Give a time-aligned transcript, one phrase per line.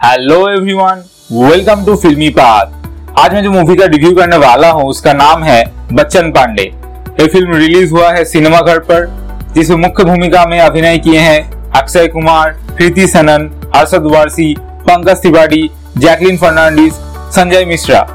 [0.00, 1.02] Hello everyone
[1.32, 5.42] welcome to Filmy path आज मैं जो मूवी का रिव्यू करने वाला हूँ, उसका नाम
[5.44, 9.06] है बच्चन पांडे। ये फ़िल्म रिलीज़ हुआ है सिनेमा घर पर
[9.54, 15.70] जिसमें मुख्य भूमिका में अभिनय किए हैं अक्षय कुमार, प्रीति सनन अरशद वारसी, पंकज तिवारी,
[15.98, 16.94] जैकलिन फर्नांडिस
[17.34, 18.06] संजय मिश्रा।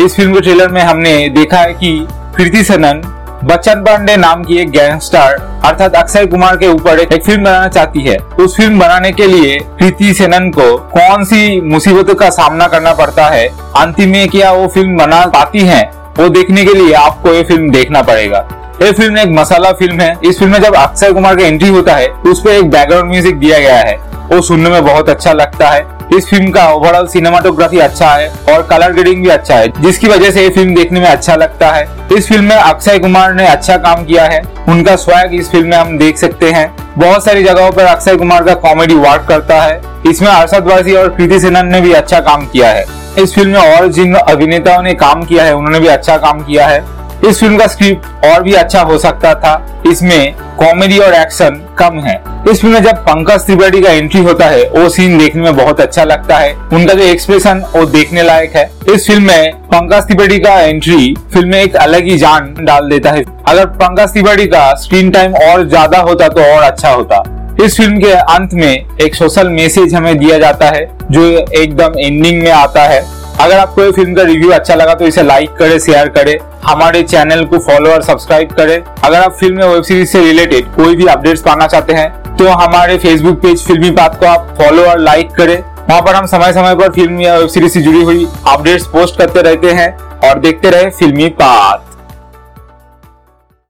[0.00, 1.94] इस फ़िल्म के ट्रेलर में हमने देखा है कि
[2.36, 3.02] प्रीति सनन
[3.44, 8.00] बच्चन पांडे नाम की एक गैंगस्टर अर्थात अक्षय कुमार के ऊपर एक फ़िल्म बनाना चाहती
[8.00, 12.92] है। उस फ़िल्म बनाने के लिए प्रीति सेनन को कौन सी मुसीबतों का सामना करना
[12.94, 13.48] पड़ता है?
[13.76, 15.82] अंतिम में क्या वो फ़िल्म बना पाती है?
[16.18, 18.46] वो देखने के लिए आपको ये फ़िल्म देखना पड़ेगा।
[18.82, 21.96] ये फ़िल्म एक मसाला फ़िल्म है। इस फ़िल्म में जब अक्षय कुमार का एंट्री होता
[21.96, 23.96] है, उस पर एक बैकग्राउंड म्यूज़िक दिया गया है।
[24.28, 28.62] वो सुनने में बहुत अच्छा लगता है। इस फ़िल्म का ओवरऑल सिनेमाटोग्राफी अच्छा है और
[28.62, 31.86] कलर ग्रेडिंग भी अच्छा है, जिसकी वजह से ये फ़िल्म देखने में अच्छा लगता है।
[32.12, 35.76] इस फ़िल्म में अक्षय कुमार ने अच्छा काम किया है। उनका स्वैग इस फ़िल्म में
[35.76, 39.80] हम देख सकते हैं। बहुत सारी जगहों पर अक्षय कुमार का कॉमेडी वर्क करता है।
[40.06, 42.84] इसमें अरशद वासी और प्रीति सेनन ने भी अच्छा काम किया है।
[43.18, 46.66] इस फ़िल्म में और जिन अभिनेताओं ने काम किया है, उन्होंने भी अच्छा काम किया
[46.66, 46.84] है।
[47.24, 51.98] इस फ़िल्म का स्क्रिप्ट और भी अच्छा हो सकता था। इसमें कॉमेडी और एक्शन कम
[52.00, 52.14] है।
[52.50, 55.80] इस फ़िल्म में जब पंकज त्रिपाठी का एंट्री होता है, वो सीन देखने में बहुत
[55.80, 60.38] अच्छा लगता है। उनका जो एक्सप्रेशन वो देखने लायक है। इस फ़िल्म में पंकज त्रिपाठी
[60.38, 64.72] का एंट्री फ़िल्म में एक अलग ही जान डाल देता है। अगर पंकज त्रिपाठी का
[64.76, 67.22] स्क्रीन टाइम और ज़्यादा होता तो और अच्छा होता।
[67.62, 72.42] इस फ़िल्म के अंत में एक सोशल मैसेज हमें दिया जाता है, जो एकदम एंडिंग
[72.42, 73.00] में आता है।
[73.42, 77.02] अगर आपको ये फ़िल्म का रिव्यू अच्छा लगा तो इसे लाइक करे शेयर करे, हमारे
[77.04, 80.96] चैनल को फॉलो और सब्सक्राइब करे। अगर आप फ़िल्म या वेब सीरीज़ से रिलेटेड कोई
[80.96, 84.98] भी अपडेट्स पाना चाहते हैं तो हमारे फेसबुक पेज फिल्मी बात को आप फॉलो और
[85.00, 88.26] लाइक करे। वहाँ पर हम समय समय पर फ़िल्म या वेब सीरीज़ से जुड़ी हुई
[88.48, 89.90] अपडेट्स पोस्ट करते रहते हैं
[90.28, 91.91] और देखते रहे फिल्मी पाथ